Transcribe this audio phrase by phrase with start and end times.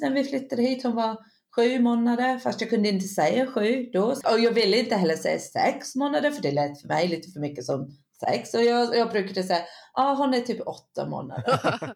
[0.00, 1.16] När vi flyttade hit, hon var
[1.56, 4.04] sju månader, fast jag kunde inte säga sju då.
[4.04, 7.40] Och jag ville inte heller säga sex månader, för det lät för mig lite för
[7.40, 7.88] mycket som
[8.20, 8.54] sex.
[8.54, 9.60] Och jag, jag brukade säga,
[9.94, 11.60] ja ah, hon är typ åtta månader.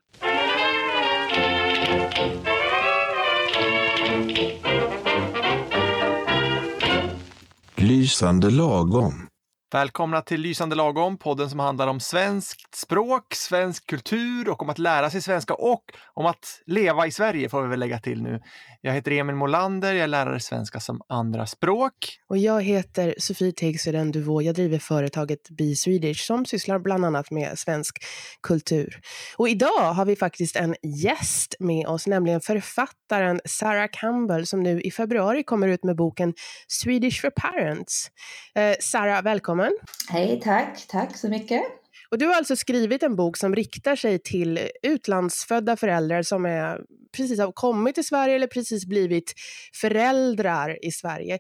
[7.77, 9.32] Lysande lagom.
[9.73, 14.79] Välkomna till Lysande lagom, podden som handlar om svenskt språk, svensk kultur och om att
[14.79, 15.83] lära sig svenska och
[16.15, 18.41] om att leva i Sverige får vi väl lägga till nu.
[18.81, 21.95] Jag heter Emil Molander, jag är lärare svenska som andra språk.
[22.29, 24.43] Och jag heter Sofie Tegsveden Duvå.
[24.43, 27.97] Jag driver företaget Be Swedish som sysslar bland annat med svensk
[28.43, 29.01] kultur.
[29.37, 34.81] Och idag har vi faktiskt en gäst med oss, nämligen författaren Sarah Campbell som nu
[34.81, 36.35] i februari kommer ut med boken
[36.69, 38.11] Swedish for Parents.
[38.55, 39.62] Eh, Sarah, välkommen.
[40.11, 40.87] Hej, tack.
[40.89, 41.63] Tack så mycket.
[42.11, 46.81] Och du har alltså skrivit en bok som riktar sig till utlandsfödda föräldrar som är,
[47.17, 49.33] precis har kommit till Sverige eller precis blivit
[49.81, 51.39] föräldrar i Sverige.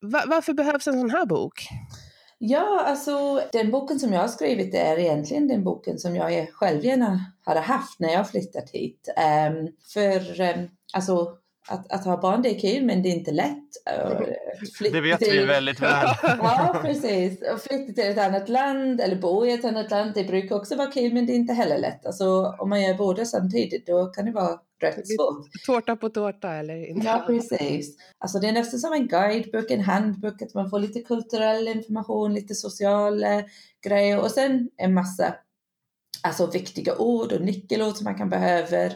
[0.00, 1.52] Va varför behövs en sån här bok?
[2.38, 6.84] Ja, alltså den boken som jag har skrivit är egentligen den boken som jag själv
[6.84, 9.08] gärna hade haft när jag flyttat hit.
[9.08, 11.36] Um, för um, alltså
[11.68, 13.68] att, att ha barn det är kul men det är inte lätt.
[14.92, 15.32] det vet till...
[15.32, 16.08] vi väldigt väl.
[16.22, 17.42] ja, precis.
[17.52, 20.76] Och flytta till ett annat land eller bo i ett annat land, det brukar också
[20.76, 22.06] vara kul men det är inte heller lätt.
[22.06, 25.46] Alltså om man gör båda samtidigt då kan det vara rätt svårt.
[25.66, 27.06] Tårta på tårta eller inte?
[27.06, 27.96] Ja, precis.
[28.18, 32.34] Alltså det är nästan som en guidebok, en handbok, att man får lite kulturell information,
[32.34, 33.44] lite sociala
[33.84, 35.34] grejer och sen en massa
[36.22, 38.90] alltså viktiga ord och nyckelord som man kan behöva.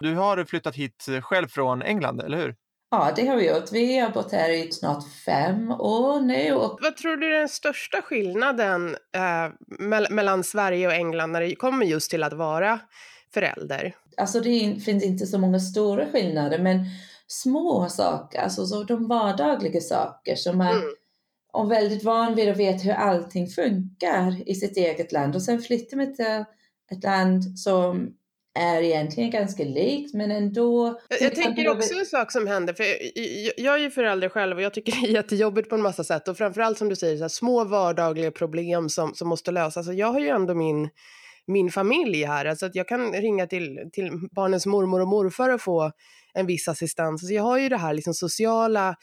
[0.00, 2.54] Du har flyttat hit själv från England, eller hur?
[2.90, 3.72] Ja, det har vi gjort.
[3.72, 6.52] Vi har bott här i snart fem år nu.
[6.52, 6.78] Och...
[6.82, 11.54] Vad tror du är den största skillnaden eh, me mellan Sverige och England när det
[11.54, 12.80] kommer just till att vara
[13.34, 13.94] förälder?
[14.16, 16.84] Alltså det finns inte så många stora skillnader, men
[17.26, 20.88] små saker, alltså så de vardagliga saker som man mm.
[21.58, 25.60] är väldigt van vid och vet hur allting funkar i sitt eget land och sen
[25.60, 26.44] flyttar man till
[26.90, 28.14] ett land som
[28.58, 31.00] är egentligen ganska likt men ändå.
[31.08, 34.56] Jag, jag tänker också en sak som händer, för jag, jag är ju förälder själv
[34.56, 37.16] och jag tycker det är jättejobbigt på en massa sätt och framförallt som du säger,
[37.16, 39.76] så här, små vardagliga problem som, som måste lösas.
[39.76, 40.88] Alltså, jag har ju ändå min,
[41.46, 45.60] min familj här, alltså att jag kan ringa till, till barnens mormor och morfar och
[45.60, 45.92] få
[46.34, 47.22] en viss assistans.
[47.22, 48.96] Alltså, jag har ju det här liksom sociala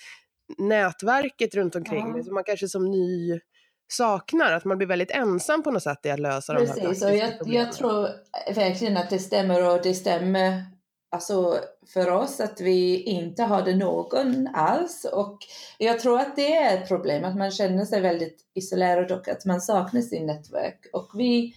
[0.57, 2.33] nätverket runt omkring mig, ja.
[2.33, 3.39] man kanske som ny
[3.88, 6.88] saknar, att man blir väldigt ensam på något sätt i att lösa Precis, de här
[6.88, 8.09] Precis, och jag, jag tror
[8.56, 10.63] verkligen att det stämmer och det stämmer
[11.12, 11.59] alltså
[11.94, 15.06] för oss att vi inte hade någon alls.
[15.13, 15.38] Och
[15.78, 19.46] jag tror att det är ett problem att man känner sig väldigt isolerad och att
[19.46, 20.85] man saknar sin nätverk.
[20.94, 21.56] Och vi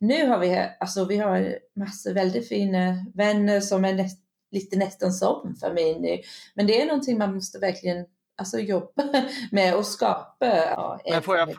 [0.00, 4.18] nu har vi, alltså vi har massor väldigt fina vänner som är näst,
[4.50, 6.22] lite nästan som familj.
[6.54, 9.02] Men det är någonting man måste verkligen alltså jobba
[9.52, 11.56] med att skapa ja, men, får jag,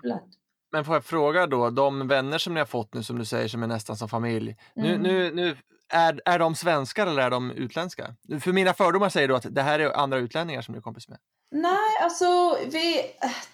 [0.71, 3.47] men får jag fråga då, de vänner som ni har fått nu som du säger
[3.47, 4.89] som är nästan som familj, mm.
[4.89, 5.57] nu, nu, nu
[5.89, 8.15] är, är de svenskar eller är de utländska?
[8.41, 11.07] För mina fördomar säger då att det här är andra utlänningar som du är kompis
[11.07, 11.17] med.
[11.51, 13.01] Nej, alltså vi,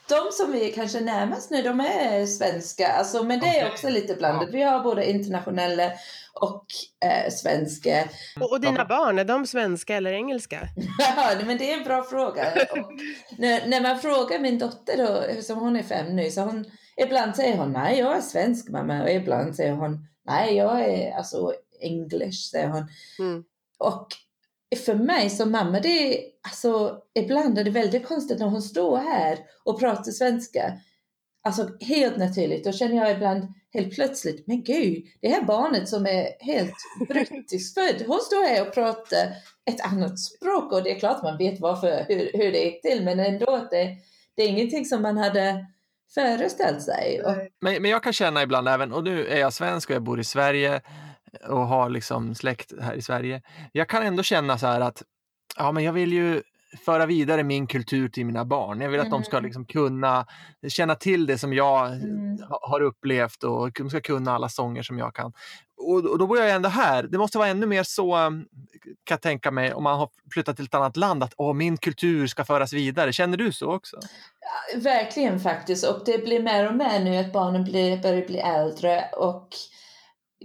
[0.09, 2.87] de som vi är kanske närmast nu, de är svenska.
[2.87, 3.59] Alltså, men det okay.
[3.59, 4.49] är också lite blandat.
[4.51, 5.91] Vi har både internationella
[6.33, 6.65] och
[7.05, 8.09] eh, svenska.
[8.39, 10.59] Och, och dina barn, är de svenska eller engelska?
[10.99, 12.43] ja, men det är en bra fråga.
[13.37, 16.65] när, när, man frågar min dotter då, som hon är fem nu, så hon,
[16.97, 21.17] ibland säger hon nej, jag är svensk mamma och ibland säger hon nej, jag är
[21.17, 22.87] alltså english, säger hon.
[23.19, 23.43] Mm.
[23.77, 24.07] Och
[24.75, 28.97] för mig som mamma, det är alltså ibland är det väldigt konstigt när hon står
[28.97, 30.73] här och pratar svenska.
[31.45, 36.05] Alltså helt naturligt, då känner jag ibland helt plötsligt, men gud, det här barnet som
[36.05, 36.75] är helt
[37.07, 38.03] brittiskfödd.
[38.07, 39.27] hon står här och pratar
[39.65, 43.03] ett annat språk och det är klart man vet varför, hur, hur det gick till,
[43.03, 43.97] men ändå, det,
[44.35, 45.65] det är ingenting som man hade
[46.13, 47.21] föreställt sig.
[47.61, 50.19] Men, men jag kan känna ibland, även, och nu är jag svensk och jag bor
[50.19, 50.81] i Sverige,
[51.49, 53.41] och har liksom släkt här i Sverige.
[53.71, 55.03] Jag kan ändå känna så här att
[55.57, 56.41] ja, men jag vill ju
[56.85, 58.81] föra vidare min kultur till mina barn.
[58.81, 59.19] Jag vill att mm.
[59.19, 59.45] de ska mm.
[59.45, 60.25] liksom kunna
[60.67, 62.37] känna till det som jag mm.
[62.61, 65.33] har upplevt och de ska kunna alla sånger som jag kan.
[65.77, 67.03] Och, och, då bor jag ändå här.
[67.03, 68.13] Det måste vara ännu mer så,
[69.03, 71.77] kan jag tänka mig, om man har flyttat till ett annat land, att åh, min
[71.77, 73.13] kultur ska föras vidare.
[73.13, 73.97] Känner du så också?
[74.73, 75.87] Ja, verkligen faktiskt.
[75.87, 79.49] Och det blir mer och mer nu att barnen blir, börjar bli äldre och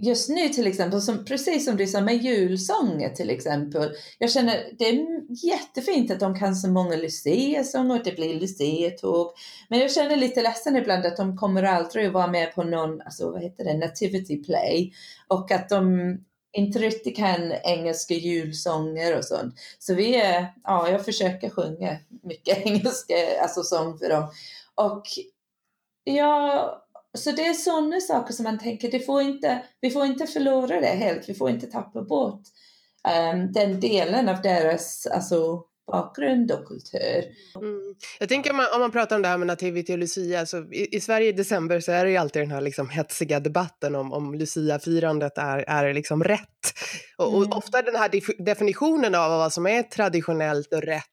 [0.01, 3.91] just nu till exempel, som, precis som du sa med julsånger till exempel.
[4.17, 5.05] Jag känner det är
[5.45, 9.31] jättefint att de kan så många luciasånger och det blir luciatåg.
[9.69, 13.01] Men jag känner lite ledsen ibland att de kommer aldrig att vara med på någon,
[13.01, 14.93] alltså vad heter det, nativity play.
[15.27, 16.17] Och att de
[16.51, 19.55] inte riktigt kan engelska julsånger och sånt.
[19.79, 24.31] Så vi är, ja, jag försöker sjunga mycket engelska, alltså sång för dem.
[24.75, 25.03] Och
[26.03, 26.71] jag
[27.17, 30.79] så det är sådana saker som man tänker, det får inte, vi får inte förlora
[30.79, 32.41] det helt, vi får inte tappa bort
[33.33, 37.23] um, den delen av deras alltså, bakgrund och kultur.
[37.55, 37.95] Mm.
[38.19, 40.57] Jag tänker om man, om man pratar om det här med nativity och Lucia, så
[40.57, 43.95] i, i Sverige i december så är det ju alltid den här liksom hetsiga debatten
[43.95, 46.39] om, om Lucia-firandet är, är liksom rätt.
[47.17, 47.57] Och, och Mm.
[47.57, 51.03] ofta den här definitionen av vad som är traditionellt och rätt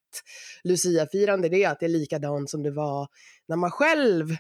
[0.64, 3.08] Lucia-firande, det är att det är likadant som det var
[3.48, 4.36] när man själv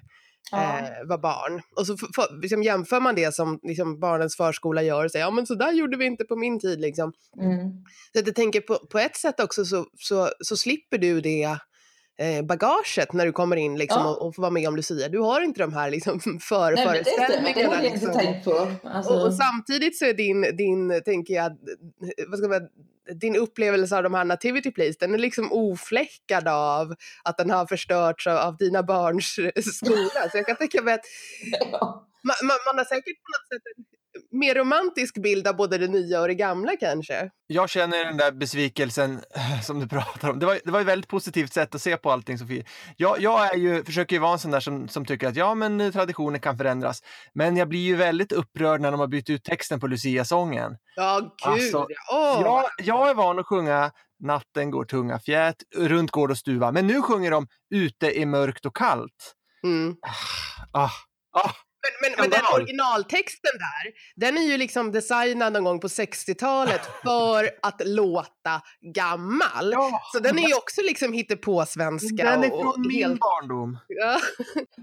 [0.50, 0.78] Ja.
[0.78, 1.62] eh, var barn.
[1.76, 5.24] Och så f- f- liksom jämför man det som liksom barnens förskola gör och säger
[5.24, 7.12] ja men så där gjorde vi inte på min tid liksom.
[7.40, 7.70] Mm.
[8.12, 11.56] Så att jag tänker på, på ett sätt också så, så, så slipper du det
[12.18, 14.10] eh, bagaget när du kommer in liksom, Ja.
[14.10, 15.08] och, och får vara med om Lucia.
[15.08, 17.40] Du har inte de här liksom, för, Nej, det
[17.80, 18.12] det inte liksom.
[18.12, 18.72] tänkt på.
[18.84, 21.56] Alltså, Och, och samtidigt så är din, din tänker jag,
[22.28, 22.68] vad ska man,
[23.20, 27.66] din upplevelse av de här nativity plays, den är liksom ofläckad av att den har
[27.66, 29.26] förstörts av, av dina barns
[29.74, 30.30] skola.
[30.30, 31.04] Så jag kan tänka mig att
[32.22, 33.86] man, man, man har säkert på något sätt
[34.36, 37.30] mer romantisk bild av både det nya och det gamla kanske.
[37.46, 39.20] Jag känner den där besvikelsen
[39.62, 40.38] som du pratar om.
[40.38, 42.64] Det var, det var ett väldigt positivt sätt att se på allting Sofie.
[42.96, 45.54] Jag, jag är ju, försöker ju vara en sån där som, som tycker att ja,
[45.54, 47.02] men eh, traditioner kan förändras.
[47.34, 50.76] Men jag blir ju väldigt upprörd när de har bytt ut texten på Lucia-sången.
[50.96, 51.52] Ja, gud.
[51.52, 56.38] Alltså, Åh, Jag, jag är van att sjunga Natten går tunga fjät, runt gård och
[56.38, 56.72] stuva.
[56.72, 59.34] Men nu sjunger de Ute är mörkt och kallt.
[59.64, 59.96] Mm.
[60.72, 60.90] Ah,
[61.32, 61.50] ah,
[62.00, 66.80] Men, men, men den originaltexten där, den är ju liksom designad någon gång på 60-talet
[67.04, 68.62] för att låta
[68.94, 69.70] gammal.
[69.72, 73.02] ja, Så den är ju också liksom på svenska den är och, från och min
[73.02, 73.20] helt...
[73.20, 73.78] barndom.
[73.88, 74.20] Ja.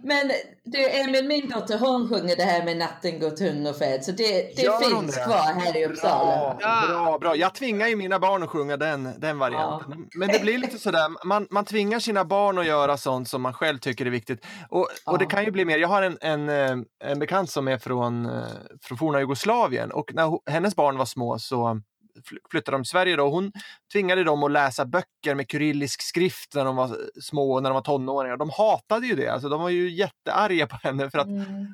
[0.04, 0.32] Men
[0.64, 4.12] du, Emil, min dotter hon sjunger det här med natten går tung och fet, så
[4.12, 5.24] det, det finns det?
[5.24, 6.26] kvar här i Uppsala.
[6.26, 6.86] Bra, Ja.
[6.88, 7.36] bra, bra.
[7.36, 10.06] Jag tvingar ju mina barn att sjunga den, den varianten.
[10.16, 13.54] Men det blir lite sådär, man, man tvingar sina barn att göra sånt som man
[13.54, 14.46] själv tycker är viktigt.
[14.70, 15.78] Och, och det kan ju bli mer.
[15.78, 18.44] Jag har en, en, eh, en bekant som är från, eh,
[18.82, 21.82] från forna Jugoslavien och när hennes barn var små så
[22.26, 23.30] fly- flyttade de till Sverige då.
[23.30, 23.52] Hon
[23.94, 27.74] tvingade dem att läsa böcker med kyrillisk skrift när de var små och när de
[27.74, 28.38] var tonåringar.
[28.38, 31.66] De hatade ju det, alltså, de var ju jättearga på henne för att Mm.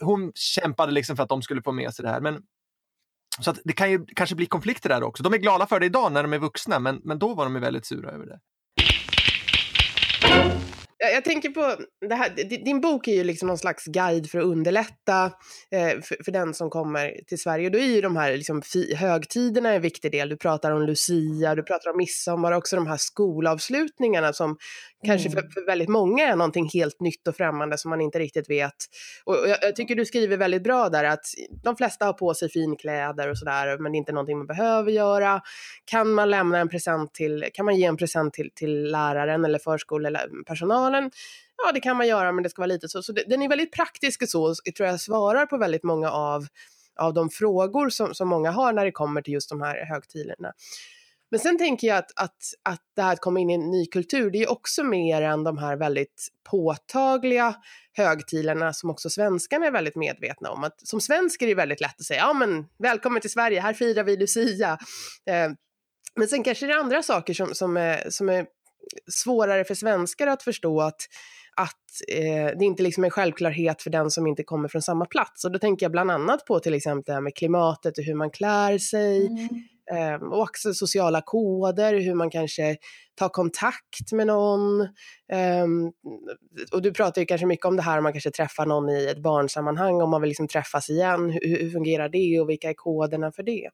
[0.00, 2.20] hon kämpade liksom för att de skulle få med sig det här.
[2.20, 2.42] Men,
[3.40, 5.22] så att det kan ju kanske bli konflikter där också.
[5.22, 7.60] De är glada för det idag när de är vuxna, men, men då var de
[7.60, 8.40] väldigt sura över det.
[11.12, 11.76] Jag, tänker på,
[12.08, 12.30] det här,
[12.64, 15.24] din bok är ju liksom någon slags guide för att underlätta
[15.70, 17.66] eh, för, för den som kommer till Sverige.
[17.66, 20.28] Och då är ju de här liksom, fi, högtiderna en viktig del.
[20.28, 24.56] Du pratar om Lucia, du pratar om midsommar och också de här skolavslutningarna som
[25.04, 25.42] kanske Mm.
[25.42, 28.74] för, för väldigt många är någonting helt nytt och främmande som man inte riktigt vet.
[29.24, 31.24] Och och jag, jag tycker du skriver väldigt bra där att
[31.64, 34.92] de flesta har på sig finkläder och sådär, men det är inte någonting man behöver
[34.92, 35.40] göra.
[35.84, 39.58] Kan man lämna en present till, kan man ge en present till, till läraren eller
[39.58, 41.10] förskolepersonalen?
[41.64, 43.02] Ja, det kan man göra, men det ska vara lite så.
[43.02, 46.10] Så det, den är väldigt praktisk och så, jag tror jag svarar på väldigt många
[46.10, 46.46] av,
[47.00, 50.52] av de frågor som, som många har när det kommer till just de här högtiderna.
[51.30, 53.86] Men sen tänker jag att, att, att det här att komma in i en ny
[53.86, 57.54] kultur, det är också mer än de här väldigt påtagliga
[57.92, 60.64] högtiderna som också svenskarna är väldigt medvetna om.
[60.64, 63.72] Att, som svensk är det väldigt lätt att säga, ja men välkommen till Sverige, här
[63.72, 64.78] firar vi Lucia.
[65.26, 65.50] Eh,
[66.16, 68.46] men sen kanske det är andra saker som, som, är, som är
[69.12, 71.00] svårare för svenskar att förstå att,
[71.56, 75.06] att eh, det inte liksom är en självklarhet för den som inte kommer från samma
[75.06, 75.44] plats.
[75.44, 78.14] Och då tänker jag bland annat på till exempel det här med klimatet och hur
[78.14, 79.26] man klär sig.
[79.26, 79.48] Mm.
[79.92, 82.76] Eh, och också sociala koder, hur man kanske
[83.14, 84.80] tar kontakt med någon.
[85.32, 85.66] Eh,
[86.72, 89.06] och du pratar ju kanske mycket om det här om man kanske träffar någon i
[89.06, 91.30] ett barnsammanhang, om man vill liksom träffas igen.
[91.30, 93.70] Hur, hur fungerar det och vilka är koderna för det?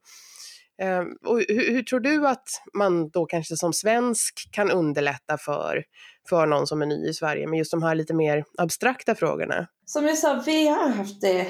[0.82, 2.48] Ehm, och hur, hur tror du att
[2.78, 5.84] man då kanske som svensk kan underlätta för,
[6.28, 9.66] för någon som är ny i Sverige med just de här lite mer abstrakta frågorna?
[9.84, 11.46] Som jag sa, vi har haft det,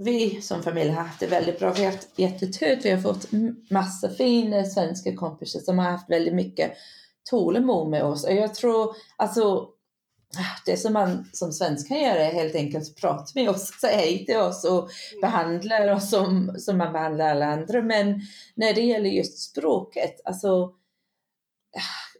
[0.00, 1.72] vi som familj har haft det väldigt bra.
[1.72, 2.80] Vi har haft jättetur.
[2.82, 3.26] Vi har fått
[3.70, 6.72] massa fina svenska kompisar som har haft väldigt mycket
[7.30, 8.24] tålamod med oss.
[8.24, 9.68] Och jag tror, alltså,
[10.66, 13.96] det som man som svensk kan göra är helt enkelt att prata med oss, säga
[13.96, 14.90] hej till oss och
[15.20, 17.82] behandla oss som, som man behandlar alla andra.
[17.82, 18.20] Men
[18.54, 20.72] när det gäller just språket, alltså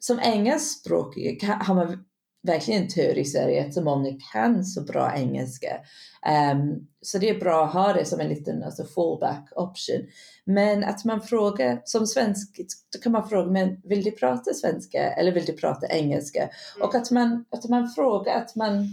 [0.01, 2.05] som engelskspråkig har man
[2.43, 5.81] verkligen tur i Sverige att så många kan så bra engelska.
[6.27, 10.07] Ehm, så det är bra att ha det som en liten alltså fallback option.
[10.45, 12.61] Men att man frågar, som svensk,
[12.93, 16.51] då kan man fråga, men vill du prata svenska eller vill du prata engelska?
[16.81, 18.89] Och att man, att man frågar, att man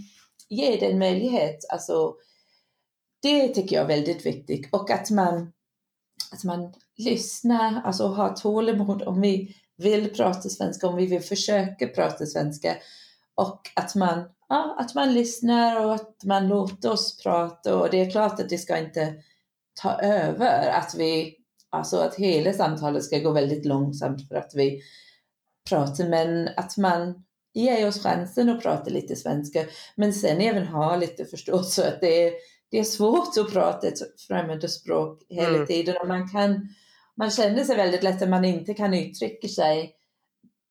[0.50, 2.14] ger den möjlighet, alltså
[3.22, 4.70] det tycker jag är väldigt viktigt.
[4.72, 5.52] Och att man,
[6.32, 11.88] att man lyssna, alltså ha tålamod om vi vill prata svenska, om vi vill försöka
[11.88, 12.76] prata svenska
[13.38, 17.78] och att man, ja, att man lyssnar och att man låter oss prata.
[17.78, 19.14] Och det är klart att det ska inte
[19.82, 21.38] ta över, att vi,
[21.70, 24.82] alltså att hela samtalet ska gå väldigt långsamt för att vi
[25.70, 29.66] pratar, men att man ger oss chansen att prata lite svenska,
[29.96, 32.34] men sen även ha lite förståelse att det är,
[32.70, 35.68] det är svårt att prata ett främmande språk hela Mm.
[35.68, 35.98] tiden.
[36.02, 36.68] Och man kan,
[37.16, 39.94] man känner sig väldigt lätt att man inte kan uttrycka sig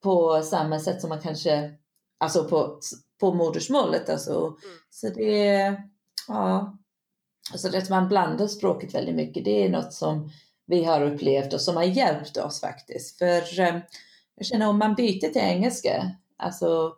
[0.03, 1.71] på samma sätt som man kanske,
[2.19, 2.81] alltså på,
[3.21, 4.57] på modersmålet alltså.
[4.91, 5.77] Så det
[6.29, 6.79] ja,
[7.53, 10.31] alltså det att man blandar språket väldigt mycket, det är något som
[10.67, 13.19] vi har upplevt och som har hjälpt oss faktiskt.
[13.19, 13.79] För eh,
[14.35, 16.95] jag känner om man byter till engelska, alltså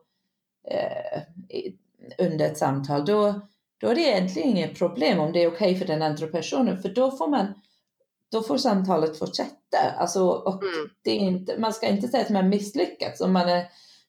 [0.71, 1.23] eh,
[2.19, 3.41] under ett samtal, då,
[3.81, 6.89] då är det egentligen inget problem om det är okej för den andra personen, för
[6.89, 7.47] då får man
[8.31, 9.79] då får samtalet fortsätta.
[9.97, 10.91] Alltså, och Mm.
[11.03, 13.67] det är inte, man ska inte säga att man misslyckats om man är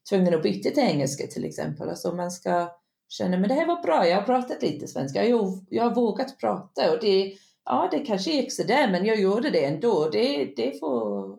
[0.10, 1.90] tvungen att byta till engelska till exempel.
[1.90, 2.76] Alltså man ska
[3.10, 6.38] känna, men det här var bra, jag har pratat lite svenska, jag, jag har vågat
[6.40, 7.34] prata och det,
[7.66, 10.10] ja det kanske gick sådär men jag gjorde det ändå.
[10.10, 11.38] Det, det får,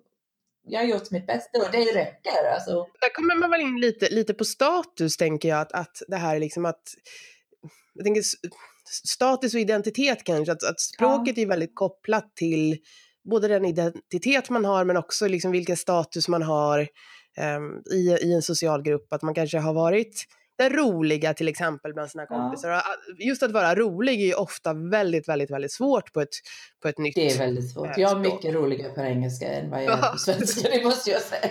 [0.67, 2.55] jag har gjort mitt bästa och det räcker.
[2.55, 5.61] Alltså, Där kommer man väl in lite, lite på status, tänker jag.
[5.61, 6.83] Att, att det här är liksom att...
[7.95, 8.23] Jag tänker
[9.05, 10.53] status och identitet kanske.
[10.53, 12.79] Att, att språket är väldigt kopplat till
[13.31, 16.89] både den identitet man har men också liksom vilken status man har
[17.38, 19.12] ehm, i, i en social grupp.
[19.12, 20.25] Att man kanske har varit
[20.58, 22.37] den roliga till exempel bland sina Ja.
[22.37, 22.70] kompisar.
[22.70, 22.84] Och att-
[23.18, 26.28] Just att vara rolig är ju ofta väldigt, väldigt, väldigt svårt på ett,
[26.82, 27.14] på ett nytt...
[27.14, 27.87] det är väldigt svårt.
[27.87, 30.08] eh, Jag är mycket roligare på engelska än vad jag är Ja.
[30.12, 31.50] på svenska, det måste jag säga.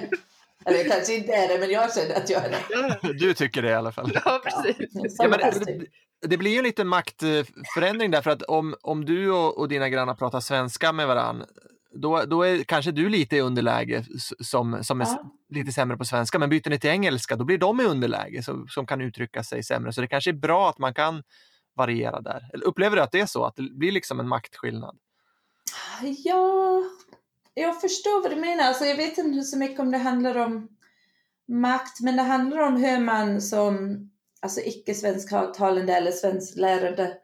[0.65, 2.57] Eller kanske inte är det, men jag känner att jag är det.
[2.69, 4.11] Ja, Du tycker det i alla fall.
[4.25, 5.15] ja, precis.
[5.17, 5.85] Ja, men det,
[6.27, 9.89] det, blir ju en liten maktförändring där för att om, om du och, och dina
[9.89, 11.43] grannar pratar svenska med varann
[12.01, 14.05] då, då är kanske du lite i underläge
[14.39, 15.31] som, som är Ja.
[15.49, 16.39] lite sämre på svenska.
[16.39, 19.63] Men byter ni till engelska då blir de i underläge som, som kan uttrycka sig
[19.63, 19.93] sämre.
[19.93, 21.23] Så det kanske är bra att man kan
[21.75, 22.49] variera där.
[22.53, 23.45] Eller upplever du att det är så?
[23.45, 24.97] Att det blir liksom en maktskillnad?
[26.01, 26.83] Ja,
[27.53, 28.63] jag förstår vad du menar.
[28.63, 30.67] Alltså, jag vet inte så mycket om det handlar om
[31.47, 33.99] makt, men det handlar om hur man som
[34.41, 37.17] alltså, icke-svensktalande eller svensklärande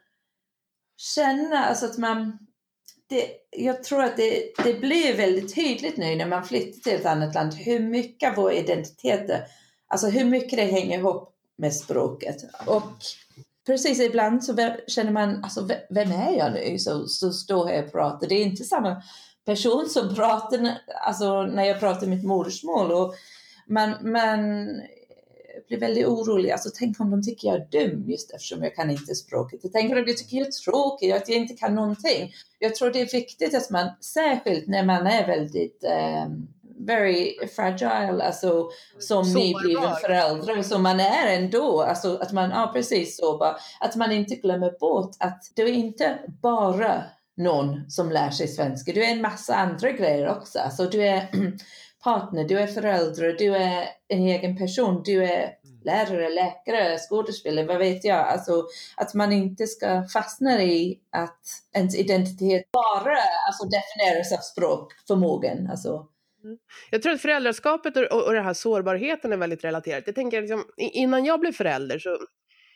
[0.98, 1.64] känner.
[1.64, 2.38] Alltså att man,
[3.10, 7.06] det, jag tror att det, det blir väldigt tydligt nu när man flyttar till ett
[7.06, 9.44] annat land hur mycket vår identitet, är.
[9.88, 12.38] alltså hur mycket det hänger ihop med språket.
[12.66, 12.92] Och
[13.66, 17.92] precis ibland så känner man, alltså vem är jag nu Så, så står jag och
[17.92, 18.28] pratar?
[18.28, 19.02] Det är inte samma
[19.46, 22.92] person som pratar alltså, när jag pratar mitt modersmål.
[22.92, 23.16] Och
[23.68, 24.66] man, man
[25.68, 26.52] blir väldigt orolig.
[26.52, 29.74] Alltså, tänk om de tycker jag är dum just eftersom jag kan inte språket.
[29.74, 32.34] Tänker om de tycker jag är tråkig, att jag inte kan någonting.
[32.60, 35.84] Jag tror det är viktigt att man, särskilt när man är väldigt
[36.26, 36.48] um,
[36.80, 38.70] very fragile, alltså
[39.00, 43.96] som nybliven förälder som man är ändå, alltså att man, ja precis så bara, att
[43.96, 47.04] man inte glömmer bort att du är inte bara
[47.38, 50.60] någon som lär sig svenska, du är en massa andra grejer också.
[50.60, 51.28] Alltså du är
[52.04, 55.50] partner, du är förälder, du är en egen person, du är
[55.86, 58.28] lärare, läkare, skådespelare, vad vet jag.
[58.28, 61.42] Alltså att man inte ska fastna i att
[61.76, 65.68] ens identitet bara alltså, definieras av språkförmågan.
[65.72, 66.08] Alltså,
[66.92, 70.04] Jag tror att föräldraskapet och, och, och den här sårbarheten är väldigt relaterat.
[70.06, 72.18] Jag tänker liksom, innan jag blev förälder så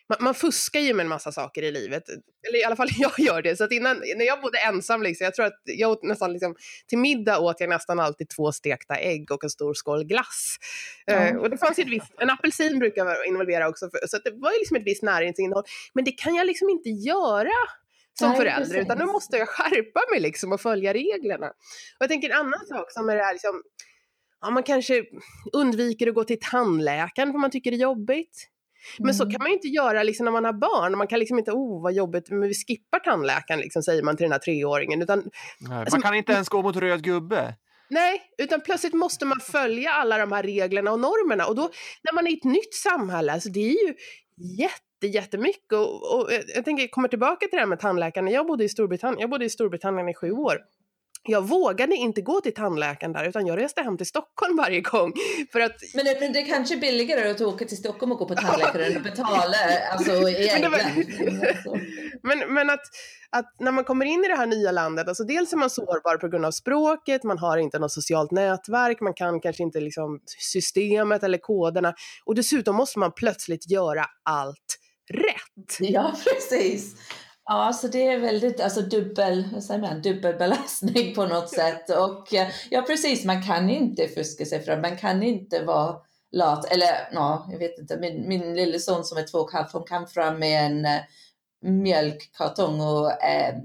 [0.10, 2.04] man, man fuskar ju med en massa saker i livet.
[2.48, 3.56] Eller i alla fall jag gör det.
[3.56, 6.56] Så att innan, när jag bodde ensam, liksom, jag tror att jag åt nästan liksom,
[6.88, 10.58] till middag åt jag nästan alltid två stekta ägg och en stor skål glass.
[11.06, 11.14] Ja.
[11.14, 14.18] Eh, och det fanns ju ett visst, en apelsin brukar vara involvera också, för, så
[14.18, 15.64] det var ju liksom ett visst näringsinnehåll.
[15.94, 17.52] Men det kan jag liksom inte göra
[18.20, 18.78] som Nej, förälder, precis.
[18.78, 21.48] utan nu måste jag skärpa mig liksom och följa reglerna.
[21.48, 23.64] Och jag tänker en annan sak som är det här liksom,
[24.42, 25.04] ja, man kanske
[25.54, 28.50] undviker att gå till tandläkaren för man tycker det är jobbigt.
[29.00, 29.32] Men så Mm.
[29.32, 30.98] kan man ju inte göra liksom när man har barn.
[30.98, 34.24] Man kan liksom inte, oh vad jobbigt, men vi skippar tandläkaren liksom, säger man till
[34.24, 35.02] den här treåringen.
[35.02, 37.54] Utan, Nej, Alltså, man kan inte ens gå mot röd gubbe.
[37.90, 41.46] nej, utan plötsligt måste man följa alla de här reglerna och normerna.
[41.46, 41.70] Och då
[42.04, 43.94] när man är i ett nytt samhälle, alltså det är ju
[44.58, 45.74] jätte, jättemycket.
[45.74, 48.28] Och, och jag- jag tänker, jag kommer tillbaka till det här med tandläkaren.
[48.28, 50.58] Jag bodde i Storbritannien, jag bodde i Storbritannien i sju år.
[51.28, 55.14] Jag vågade inte gå till tandläkaren där, utan jag reste hem till Stockholm varje gång.
[55.52, 58.18] För att Men det, men det är kanske är billigare att åka till Stockholm och
[58.18, 59.58] gå på tandläkaren och betala
[59.92, 60.80] alltså, i Men var-.
[62.24, 62.82] Men, men att,
[63.30, 66.18] att när man kommer in i det här nya landet, alltså dels är man sårbar
[66.18, 70.20] på grund av språket, man har inte något socialt nätverk, man kan kanske inte liksom
[70.26, 71.94] systemet eller koderna
[72.26, 74.78] och dessutom måste man plötsligt göra allt
[75.14, 75.78] rätt.
[75.80, 76.96] Ja, precis.
[77.52, 81.90] Ja, så det är väldigt alltså dubbel, vad säger man, dubbelbelastning på något sätt.
[81.90, 85.96] Och eh, ja, precis, man kan inte fuska sig fram, man kan inte vara
[86.32, 86.72] lat.
[86.72, 89.84] Eller ja, jag vet inte, min, min lille son som är två och halvt, hon
[89.84, 91.02] kom fram med en uh,
[91.62, 93.56] mjölkkartong och eh,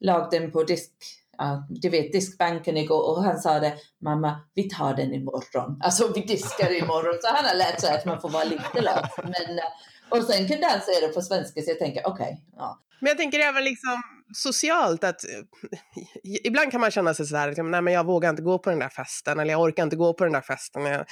[0.00, 0.92] lagde den på disk
[1.38, 5.80] ja, du vet diskbanken igår och han sa det, mamma vi tar den imorgon.
[5.82, 7.18] Alltså vi diskar imorgon.
[7.22, 9.10] Så han har lärt sig att man får vara lite lat.
[9.16, 9.60] Men,
[10.08, 12.24] och sen kunde han säga det på svenska så jag tänker okej.
[12.24, 12.80] Okay, ja.
[13.00, 14.02] Men jag tänker även liksom
[14.34, 18.42] socialt att eh, ibland kan man känna sig sådär, liksom, nej men jag vågar inte
[18.42, 20.84] gå på den där festen eller jag orkar inte gå på den där festen.
[20.84, 21.04] Det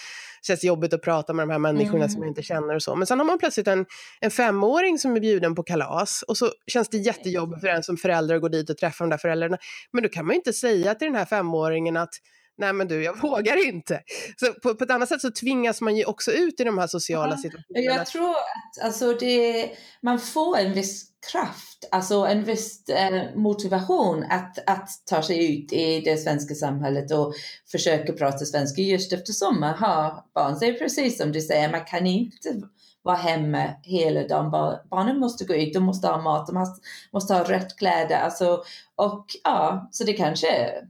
[0.42, 2.08] känns jobbigt att prata med de här människorna mm.
[2.08, 2.96] som jag inte känner och så.
[2.96, 3.86] Men sen har man plötsligt en,
[4.20, 7.96] en femåring som är bjuden på kalas och så känns det jättejobbigt för en som
[7.96, 9.58] förälder att gå dit och träffa de där föräldrarna.
[9.92, 12.14] Men då kan man ju inte säga till den här femåringen att
[12.58, 14.02] nej men du, jag vågar inte.
[14.36, 16.86] Så på, på, ett annat sätt så tvingas man ju också ut i de här
[16.86, 17.96] sociala ja, situationerna.
[17.96, 19.70] Jag tror att alltså det,
[20.02, 25.72] man får en viss kraft, alltså en viss eh, motivation att, att ta sig ut
[25.72, 27.34] i det svenska samhället och
[27.72, 30.56] försöka prata svenska just eftersom man har barn.
[30.60, 32.62] Det är precis som du säger, man kan inte
[33.02, 34.50] vara hemma hela dagen.
[34.90, 36.80] Barnen måste gå ut, de måste ha mat, de måste,
[37.12, 38.16] måste ha rätt kläder.
[38.16, 38.62] Alltså,
[38.96, 40.88] och ja, så det kanske är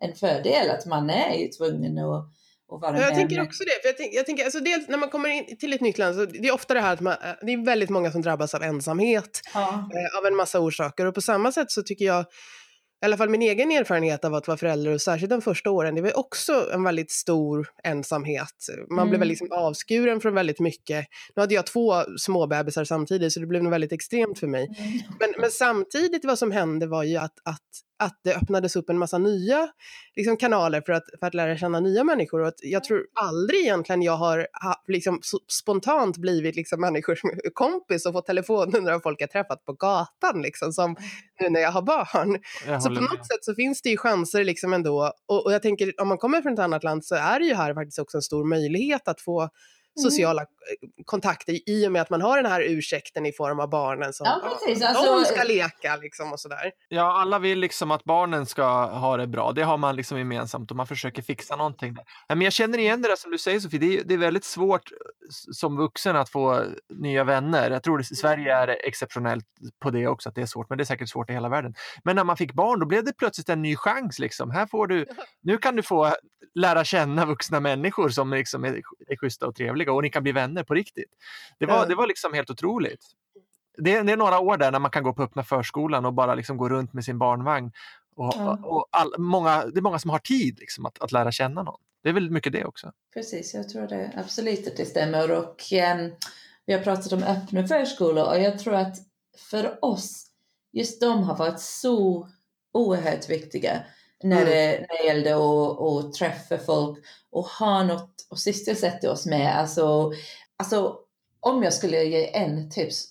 [0.00, 2.32] en fördel att man är tvungen att
[2.68, 3.82] och vara jag tänker också det.
[3.82, 6.16] För jag, tänk, jag tänker, alltså dels när man kommer in till ett nytt land,
[6.16, 8.62] så det är ofta det här att man, det är väldigt många som drabbas av
[8.62, 9.68] ensamhet ja.
[9.68, 11.06] eh, av en massa orsaker.
[11.06, 12.24] Och på samma sätt så tycker jag,
[13.02, 15.94] i alla fall min egen erfarenhet av att vara förälder, och särskilt de första åren,
[15.94, 18.54] det var också en väldigt stor ensamhet.
[18.90, 19.08] Man mm.
[19.08, 21.06] blev liksom avskuren från väldigt mycket.
[21.36, 24.64] Nu hade jag två små bebisar samtidigt, så det blev nog väldigt extremt för mig.
[24.78, 24.98] Mm.
[25.20, 28.98] Men, men samtidigt, vad som hände var ju att, att att det öppnades upp en
[28.98, 29.68] massa nya
[30.16, 32.40] liksom, kanaler för att, för att lära känna nya människor.
[32.40, 37.20] Och att jag tror aldrig egentligen jag har ha, liksom, spontant blivit liksom, människors
[37.54, 40.96] kompis och fått telefonnummer av folk jag träffat på gatan, liksom, som
[41.40, 42.38] nu när jag har barn.
[42.66, 43.26] Jag så på något med.
[43.26, 45.12] sätt så finns det ju chanser liksom ändå.
[45.28, 47.54] Och, och jag tänker, om man kommer från ett annat land så är det ju
[47.54, 49.50] här faktiskt också en stor möjlighet att få Mm.
[49.96, 50.92] Sociala mm.
[51.04, 54.26] kontakter i och med att man har den här ursäkten i form av barnen som
[54.26, 54.84] ja, precis.
[54.84, 56.72] Alltså, de ska leka liksom och sådär.
[56.88, 59.52] Ja, alla vill liksom att barnen ska ha det bra.
[59.52, 61.94] Det har man liksom gemensamt och man försöker fixa någonting.
[61.94, 62.04] Där.
[62.28, 64.44] Men jag känner igen det där som du säger Sofie, det är, det är väldigt
[64.44, 64.90] svårt
[65.52, 67.70] som vuxen att få nya vänner.
[67.70, 69.44] Jag tror att Sverige är exceptionellt
[69.82, 71.74] på det också, att det är svårt, men det är säkert svårt i hela världen.
[72.04, 74.18] Men när man fick barn, då blev det plötsligt en ny chans.
[74.18, 74.50] Liksom.
[74.50, 75.06] Här får du,
[75.42, 76.14] nu kan du få
[76.54, 80.32] lära känna vuxna människor som liksom är, är schyssta och trevliga och ni kan bli
[80.32, 81.10] vänner på riktigt.
[81.58, 83.04] Det var, det var liksom helt otroligt.
[83.78, 86.34] Det, det är några år där när man kan gå på öppna förskolan och bara
[86.34, 87.72] liksom gå runt med sin barnvagn.
[88.16, 88.58] Och, ja.
[88.62, 91.80] och all, många, det är många som har tid liksom att, att lära känna någon.
[92.02, 92.92] Det är väl mycket det också.
[93.14, 95.30] Precis, jag tror det absolut att det stämmer.
[95.30, 96.08] Och, eh,
[96.66, 98.96] vi har pratat om öppna förskolor och jag tror att
[99.50, 100.26] för oss,
[100.72, 102.28] just de har varit så
[102.72, 103.82] oerhört viktiga
[104.22, 104.48] när, mm.
[104.48, 106.98] det, när det gällde att, att träffa folk
[107.30, 109.58] och ha något att sysselsätta oss med.
[109.58, 110.12] Alltså,
[110.56, 110.98] alltså,
[111.40, 113.04] om jag skulle ge en tips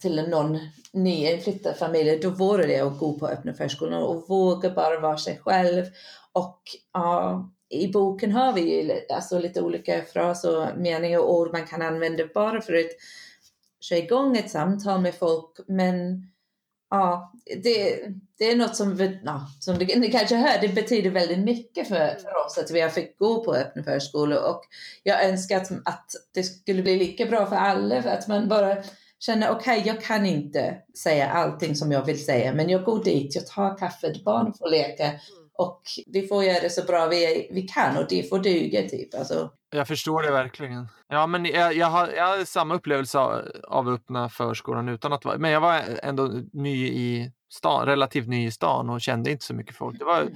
[0.00, 0.58] till någon
[0.92, 5.38] nyinflyttad familj, då vore det att gå på öppna förskolan och våga bara vara sig
[5.38, 5.84] själv.
[6.32, 6.60] Och
[6.92, 11.66] ja, i boken har vi ju alltså lite olika fraser, och meningar och ord man
[11.66, 12.90] kan använda bara för att
[13.80, 15.58] köra igång ett samtal med folk.
[15.66, 16.26] Men
[16.94, 18.00] ja, det,
[18.38, 21.88] det är något som, vi, ja, som ni, ni kanske hör, det betyder väldigt mycket
[21.88, 24.60] för, för oss att vi har fått gå på öppna förskolor och
[25.02, 28.76] jag önskar att, att det skulle bli lika bra för alla, för att man bara
[29.18, 33.04] känner okej, okay, jag kan inte säga allting som jag vill säga, men jag går
[33.04, 35.10] dit, jag tar kaffet, barn får leka
[35.58, 39.14] och vi får göra det så bra vi, vi kan och det får duga typ.
[39.14, 39.50] Alltså.
[39.70, 40.88] Jag förstår det verkligen.
[41.08, 45.24] Ja, men jag, jag, har, jag har samma upplevelse av, av öppna förskolan utan att
[45.24, 49.44] vara, men jag var ändå ny i stan, relativt ny i stan och kände inte
[49.44, 49.98] så mycket folk.
[49.98, 50.34] Det var, mm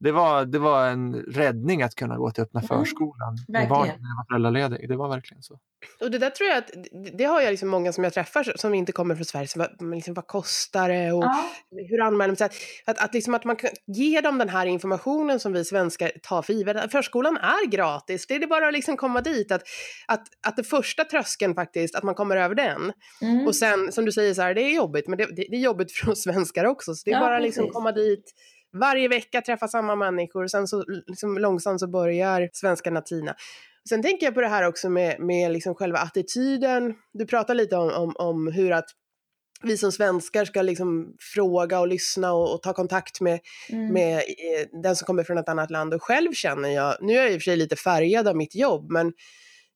[0.00, 2.68] det var, det var en räddning att kunna gå till öppna mm.
[2.68, 4.88] förskolan med när jag var föräldraledig.
[4.88, 5.58] Det var verkligen så.
[6.00, 6.70] Och det där tror jag att,
[7.18, 10.14] det har jag liksom många som jag träffar som inte kommer från Sverige, som, liksom,
[10.14, 11.44] vad kostar det och ja.
[11.88, 12.48] hur anmäler man sig?
[12.86, 16.42] Att, att, liksom att man kan ge dem den här informationen som vi svenskar tar
[16.42, 16.92] för givet.
[16.92, 19.52] Förskolan är gratis, det är bara att liksom komma dit.
[19.52, 19.62] Att,
[20.08, 22.92] att, att det första tröskeln faktiskt, att man kommer över den.
[23.22, 23.46] Mm.
[23.46, 25.60] Och sen som du säger så här, det är jobbigt, men det, det, det är
[25.60, 26.94] jobbigt för oss svenskar också.
[26.94, 28.32] Så det är ja, bara att liksom komma dit
[28.72, 33.34] varje vecka träffa samma människor och sen så liksom långsamt så börjar svenskarna tina.
[33.88, 36.94] Sen tänker jag på det här också med, med liksom själva attityden.
[37.12, 38.90] Du pratar lite om, om, om hur att
[39.62, 43.92] vi som svenskar ska liksom fråga och lyssna och, och ta kontakt med, mm.
[43.92, 45.94] med eh, den som kommer från ett annat land.
[45.94, 48.54] Och själv känner jag, nu är jag i och för sig lite färgad av mitt
[48.54, 49.12] jobb, men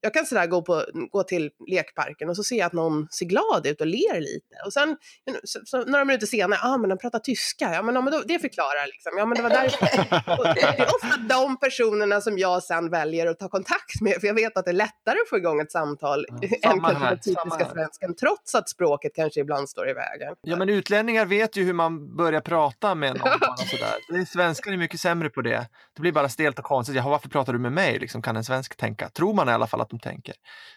[0.04, 3.26] jag kan sådär gå, på, gå till lekparken och så ser jag att någon ser
[3.26, 4.54] glad ut och ler lite.
[4.66, 4.96] Och sen
[5.44, 8.12] så, så, några minuter senare, ja ah, men de pratar tyska, ja men, ja, men
[8.12, 9.12] då, det förklarar liksom.
[9.18, 9.86] Ja men det var därför.
[10.54, 14.26] det, det är ofta de personerna som jag sen väljer att ta kontakt med, för
[14.26, 17.08] jag vet att det är lättare att få igång ett samtal Ja, än samma kanske
[17.08, 20.34] den typiska svensken, trots att språket kanske ibland står i vägen.
[20.42, 23.56] Ja, men utlänningar vet ju hur man börjar prata med någon.
[23.56, 24.24] sådär.
[24.32, 25.68] Svenskar är mycket sämre på det.
[25.96, 26.96] Det blir bara stelt och konstigt.
[26.96, 27.98] Jaha, varför pratar du med mig?
[27.98, 29.09] Liksom, kan en svensk tänka.
[29.09, 30.35] Tror man i alla fall att de tänker.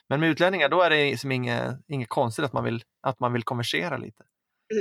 [0.10, 3.34] Men med utlänningar, då är det som inget, inget konstigt att man, vill, att man
[3.34, 4.24] vill konversera lite.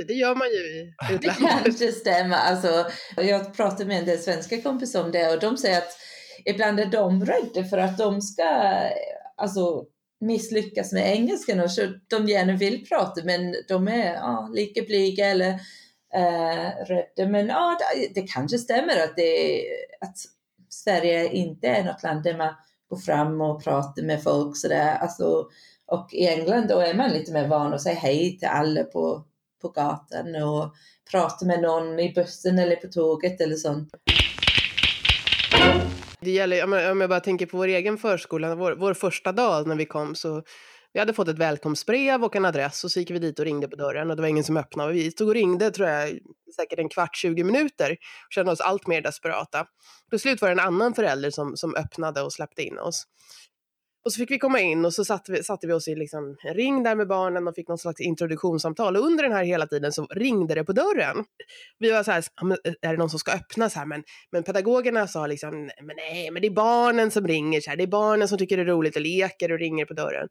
[0.07, 1.63] Det gör man ju i Det utlandet.
[1.63, 2.35] kanske stämmer.
[2.37, 5.97] Alltså, jag pratar med en del svenska kompisar om det och de säger att
[6.45, 8.43] ibland är de rädda för att de ska
[9.37, 9.85] alltså,
[10.25, 15.25] misslyckas med engelskan och så de gärna vill prata men de är ja, lika blyga
[15.25, 15.59] eller
[16.13, 17.31] eh, rädda.
[17.31, 19.61] Men ja, det, det kanske stämmer att, det,
[20.01, 20.15] att
[20.69, 22.53] Sverige inte är något land där man
[22.89, 24.95] går fram och pratar med folk sådär.
[24.95, 25.47] Alltså,
[25.85, 29.23] och i England då är man lite mer van att säga hej till alla på,
[29.61, 30.73] på gatan och
[31.11, 33.89] prata med någon i bussen eller på tåget eller sånt.
[36.19, 39.31] Det gäller, om jag, om jag bara tänker på vår egen förskola, vår, vår första
[39.31, 40.43] dag när vi kom så
[40.93, 43.67] vi hade fått ett välkomstbrev och en adress och så gick vi dit och ringde
[43.67, 44.93] på dörren och det var ingen som öppnade.
[44.93, 46.19] Vi stod och ringde tror jag
[46.55, 49.65] säkert en kvart, 20 minuter och kände oss allt mer desperata.
[50.09, 53.05] Till slut var det en annan förälder som, som öppnade och släppte in oss.
[54.05, 56.35] Och så fick vi komma in och så satte vi, satte vi oss i liksom
[56.43, 58.97] en ring där med barnen och fick någon slags introduktionssamtal.
[58.97, 61.25] Och under den här hela tiden så ringde det på dörren.
[61.79, 62.23] Vi var så här,
[62.81, 63.85] är det någon som ska öppna så här?
[63.85, 67.69] Men, men pedagogerna sa liksom, "Nej, men nej, men det är barnen som ringer så
[67.69, 67.77] här.
[67.77, 70.27] Det är barnen som tycker det är roligt och leker och ringer på dörren.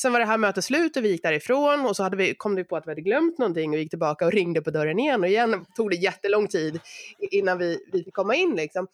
[0.00, 2.54] Sen var det här mötet slut och vi gick därifrån och så hade vi, kom
[2.54, 5.20] vi på att vi hade glömt någonting och gick tillbaka och ringde på dörren igen
[5.20, 6.80] och igen tog det jättelång tid
[7.18, 8.86] innan vi, vi fick komma in liksom.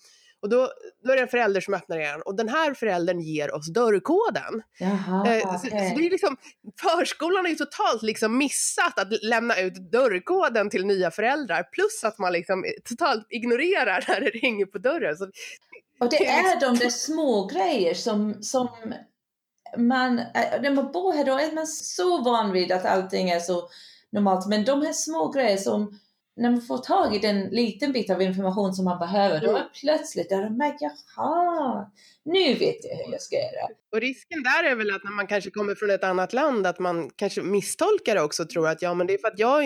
[0.45, 0.69] Och då,
[1.05, 4.63] då är det en förälder som öppnar igen och den här föräldern ger oss dörrkoden.
[4.79, 6.37] Jaha, Eh, så, så det är liksom,
[6.81, 12.19] förskolan har ju totalt liksom missat att lämna ut dörrkoden till nya föräldrar plus att
[12.19, 15.17] man liksom totalt ignorerar när det ringer på dörren.
[15.17, 15.25] Så,
[16.01, 18.69] Och det är de där små grejer som, som
[19.77, 20.17] man,
[20.61, 23.69] när man bor här då är man så van vid att allting är så
[24.11, 24.47] normalt.
[24.47, 25.99] Men de här små grejer som,
[26.37, 29.69] när man får tag i den liten bit av information som man behöver, då är
[29.81, 31.91] plötsligt där de märker, jaha,
[32.25, 33.69] nu vet jag hur jag ska göra.
[33.93, 36.79] och risken där är väl att när man kanske kommer från ett annat land att
[36.79, 39.65] man kanske misstolkar det också och tror att ja men det är för att jag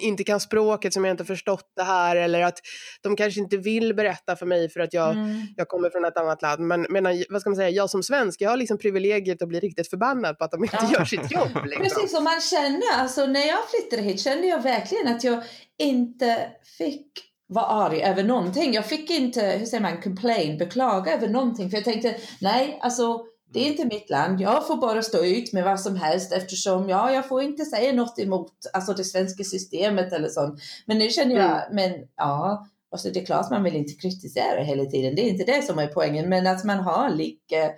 [0.00, 2.58] inte kan språket som jag inte förstått det här eller att
[3.02, 5.40] de kanske inte vill berätta för mig för att jag Mm.
[5.56, 6.60] jag kommer från ett annat land.
[6.60, 9.60] Men, men vad ska man säga, jag som svensk, jag har liksom privilegiet att bli
[9.60, 10.90] riktigt förbannad på att de inte Ja.
[10.98, 11.48] gör sitt jobb.
[11.64, 11.82] Liksom.
[11.82, 15.42] Precis, och man känner, alltså när jag flyttade hit kände jag verkligen att jag
[15.78, 17.12] inte fick
[17.48, 18.74] vara arg över någonting.
[18.74, 21.70] Jag fick inte, hur säger man, complain, beklaga över någonting.
[21.70, 24.40] För jag tänkte, nej, alltså det är inte mitt land.
[24.40, 27.92] Jag får bara stå ut med vad som helst eftersom, ja, jag får inte säga
[27.92, 30.60] något emot alltså det svenska systemet eller sånt.
[30.86, 34.84] Men nu känner jag, men ja, alltså det är klart man vill inte kritisera hela
[34.84, 35.14] tiden.
[35.14, 37.70] Det är inte det som är poängen, men att man har lika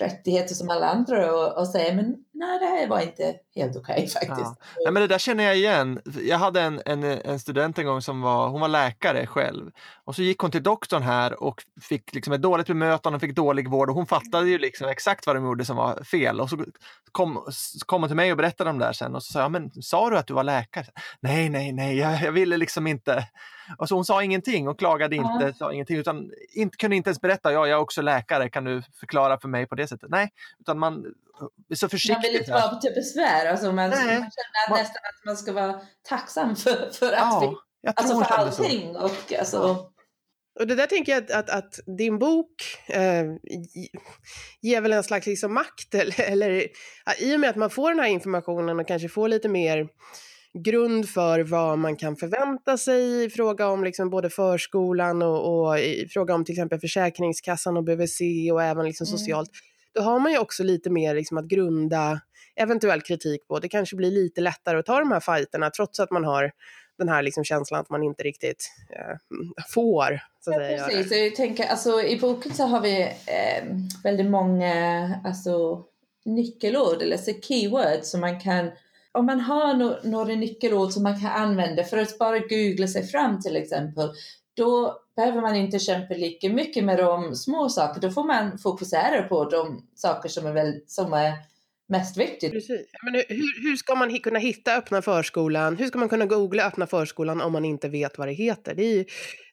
[0.00, 4.08] rättigheter som alla andra och, och säga men nej det här var inte helt okej
[4.14, 4.54] faktiskt.
[4.84, 6.00] Nej, men det där känner jag igen.
[6.22, 9.70] Jag hade en, en, en student en gång som var, hon var läkare själv.
[10.04, 13.34] Och så gick hon till doktorn här och fick liksom ett dåligt bemötande och fick
[13.34, 13.88] dålig vård.
[13.90, 16.40] Och hon fattade ju liksom exakt vad de gjorde som var fel.
[16.40, 16.64] Och så
[17.12, 19.14] kom, så kom hon till mig och berättade om det här sen.
[19.14, 20.86] Och så sa jag, men sa du att du var läkare?
[21.20, 23.28] Nej, nej, nej, jag, jag ville liksom inte.
[23.78, 25.52] Och så hon sa ingenting och klagade inte, Ja.
[25.52, 28.82] sa ingenting, utan inte, kunde inte ens berätta, ja, jag är också läkare, kan du
[29.00, 30.10] förklara för mig på det sättet?
[30.10, 31.04] Nej, utan man
[31.74, 34.20] så Man vill inte vara till besvär, alltså man, man känner
[34.70, 37.46] Man- nästan att man ska vara tacksam för, för att vi,
[37.82, 38.62] Ja, tror alltså för kände så.
[38.62, 38.96] allting.
[38.96, 39.86] Och, alltså,
[40.60, 42.54] Och det där tänker jag att, att, att din bok
[42.88, 43.24] eh,
[43.74, 43.88] ge-
[44.60, 46.66] ger väl en slags liksom makt, eller, eller
[47.06, 49.88] ja, i och med att man får den här informationen och kanske får lite mer
[50.64, 55.78] grund för vad man kan förvänta sig i fråga om liksom både förskolan och, och
[55.78, 58.20] i fråga om till exempel Försäkringskassan och BVC
[58.52, 59.18] och även liksom Mm.
[59.18, 59.50] socialt.
[59.94, 62.20] Då har man ju också lite mer liksom att grunda
[62.56, 63.58] eventuell kritik på.
[63.58, 66.52] Det kanske blir lite lättare att ta de här fighterna trots att man har
[66.98, 69.16] den här liksom känslan att man inte riktigt eh,
[69.74, 71.12] får så att Ja, säga, precis.
[71.12, 73.64] Jag tänker, alltså, I boken så har vi eh,
[74.04, 74.74] väldigt många
[75.24, 75.84] alltså,
[76.24, 78.70] nyckelord, eller så keywords som man kan
[79.12, 83.06] om man har no några nyckelord som man kan använda för att bara googla sig
[83.06, 84.10] fram till exempel,
[84.56, 89.22] då behöver man inte kämpa lika mycket med de små sakerna, Då får man fokusera
[89.22, 91.32] på de saker som är, väl, som är
[91.88, 92.52] mest viktigt.
[92.52, 92.86] Precis.
[93.02, 95.76] Men hur, hur ska man kunna hitta öppna förskolan?
[95.76, 98.74] Hur ska man kunna googla öppna förskolan om man inte vet vad det heter?
[98.74, 99.04] Det, ju,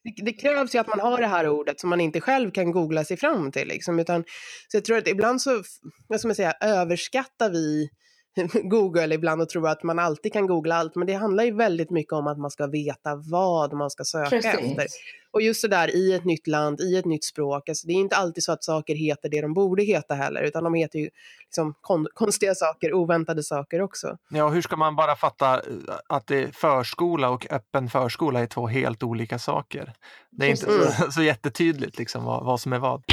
[0.04, 2.72] det, det krävs ju att man har det här ordet som man inte själv kan
[2.72, 3.68] googla sig fram till.
[3.68, 4.24] Liksom, utan,
[4.68, 5.64] så jag tror att ibland så,
[6.08, 7.90] vad ska man säga, överskattar vi
[8.64, 11.90] Google ibland och tror att man alltid kan googla allt, men det handlar ju väldigt
[11.90, 14.54] mycket om att man ska veta vad man ska söka Precis.
[14.54, 14.88] efter.
[15.32, 17.96] Och just det där i ett nytt land, i ett nytt språk, alltså det är
[17.96, 21.10] inte alltid så att saker heter det de borde heta heller, utan de heter ju
[21.44, 24.18] liksom kon konstiga saker, oväntade saker också.
[24.30, 25.62] Ja, hur ska man bara fatta eh,
[26.10, 29.94] att det förskola och öppen förskola är två helt olika saker?
[30.32, 30.68] Det är Precis.
[30.68, 33.04] inte så, så jättetydligt liksom vad, vad som är vad.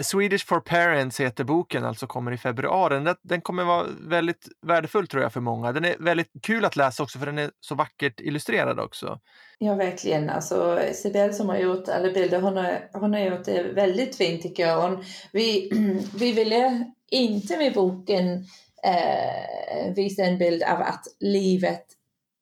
[0.00, 2.94] Swedish for Parents heter boken, alltså kommer i februari.
[2.94, 5.72] Den, den kommer vara väldigt värdefull tror jag för många.
[5.72, 9.20] Den är väldigt kul att läsa också för den är så vackert illustrerad också.
[9.58, 10.30] Ja, verkligen.
[10.30, 14.42] Alltså, Sibel som har gjort alla bilder, hon har, hon har gjort det väldigt fint
[14.42, 14.82] tycker jag.
[14.82, 15.70] Hon, vi,
[16.14, 18.44] vi ville inte med boken
[18.84, 21.84] eh, visa en bild av att livet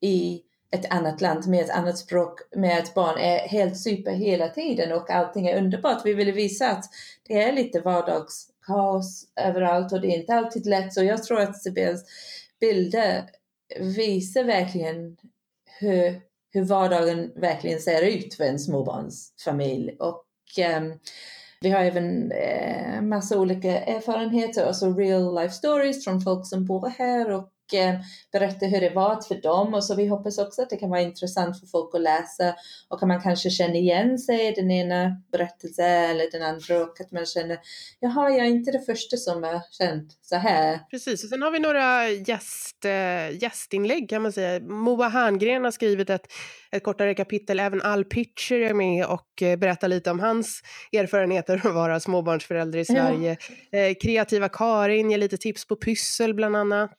[0.01, 4.49] i ett annat land med ett annat språk med ett barn är helt super hela
[4.49, 6.03] tiden och allting är underbart.
[6.05, 6.85] Vi ville visa att
[7.29, 10.95] det är lite vardagskaos överallt och det är inte alltid lätt.
[10.95, 12.05] Så jag tror att Sibels
[12.61, 13.31] bilder
[13.81, 15.17] visar verkligen
[15.79, 16.21] hur,
[16.53, 19.97] hur vardagen verkligen ser ut för en småbarnsfamilj.
[19.99, 20.25] Och
[20.77, 20.99] um,
[21.61, 26.89] vi har även eh, massa olika erfarenheter, alltså real life stories från folk som bor
[26.89, 27.51] här och
[28.33, 31.01] berätta hur det var för dem och så vi hoppas också att det kan vara
[31.01, 32.55] intressant för folk att läsa
[32.89, 37.01] och att man kanske känner igen sig i den ena berättelsen eller den andra och
[37.01, 37.59] att man känner
[38.01, 40.81] jaha, jag är inte det första som har känt så här.
[40.91, 44.61] Precis, och sen har vi några gäst, äh, gästinlägg kan man säga.
[44.61, 46.27] Moa Herngren har skrivit ett,
[46.71, 51.57] ett kortare kapitel, även Al Pitcher är med och äh, berättar lite om hans erfarenheter
[51.67, 53.37] att vara småbarnsförälder i Sverige.
[53.71, 53.95] Ja.
[54.03, 56.99] Kreativa Karin ger lite tips på pyssel bland annat.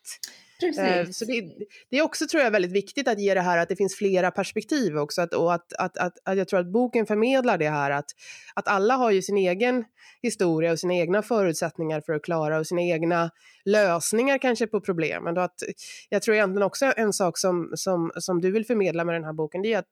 [0.63, 1.17] Eh, Precis.
[1.17, 1.41] Så det,
[1.89, 4.31] det, är också tror jag väldigt viktigt att ge det här att det finns flera
[4.31, 7.91] perspektiv också att, och att, att, att, att jag tror att boken förmedlar det här
[7.91, 8.05] att,
[8.53, 9.85] att alla har ju sin egen
[10.21, 13.31] historia och sina egna förutsättningar för att klara och sina egna
[13.67, 15.37] lösningar kanske på problemen.
[15.37, 15.63] Och att,
[16.09, 19.33] jag tror egentligen också en sak som, som, som du vill förmedla med den här
[19.33, 19.89] boken det är att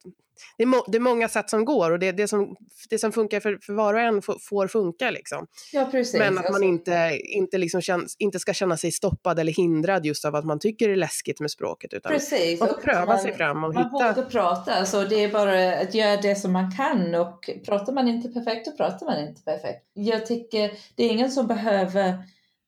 [0.57, 2.55] det är, må, det är många sätt som går och det, det, som,
[2.89, 5.11] det som funkar för, för var och en får, får funka.
[5.11, 5.47] Liksom.
[5.73, 6.19] Ja, precis.
[6.19, 10.05] Men att man alltså- inte, inte, liksom känns, inte ska känna sig stoppad eller hindrad
[10.05, 11.93] just av att man tycker det är läskigt med språket.
[11.93, 12.59] Utan precis.
[12.59, 13.89] man får pröva man, sig fram och man hitta...
[13.89, 17.93] Man vågar prata, alltså det är bara att göra det som man kan och pratar
[17.93, 19.85] man inte perfekt, då pratar man inte perfekt.
[19.93, 22.17] Jag tycker det är ingen som behöver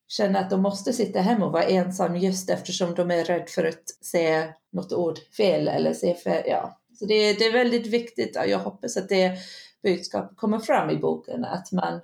[0.07, 3.65] känna att de måste sitta hemma och vara ensam just eftersom de är rädda för
[3.65, 6.43] att säga något ord fel eller säga fel.
[6.45, 6.79] Ja.
[6.99, 9.37] Så det, det är väldigt viktigt och jag hoppas att det
[9.83, 12.01] budskapet kommer fram i boken att man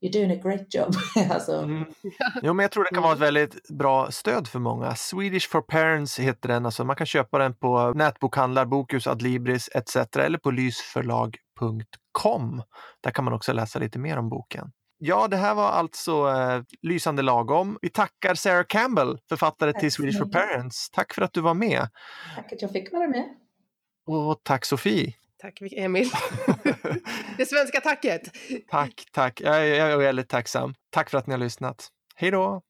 [0.00, 0.94] You're doing a great job.
[1.30, 1.52] alltså.
[1.52, 1.84] mm.
[2.42, 4.94] Jo, men jag tror det kan vara ett väldigt bra stöd för många.
[4.94, 6.66] Swedish for Parents heter den.
[6.66, 9.96] Alltså, man kan köpa den på nätbokhandlar, Bokus, Adlibris etc.
[10.16, 12.62] eller på lysförlag.com.
[13.00, 14.72] Där kan man också läsa lite mer om boken.
[14.98, 17.78] Ja, det här var alltså eh, Lysande lagom.
[17.82, 20.90] Vi tackar Sarah Campbell, författare tack till Swedish for Parents.
[20.90, 21.88] Tack för att du var med.
[22.36, 23.24] Tack att jag fick vara med.
[24.06, 25.14] Och tack Sofie.
[25.38, 26.10] Tack Emil.
[27.36, 28.22] det svenska tacket.
[28.68, 29.40] Tack, tack.
[29.40, 30.74] Jag är, jag är väldigt tacksam.
[30.90, 31.88] Tack för att ni har lyssnat.
[32.14, 32.62] Hej då!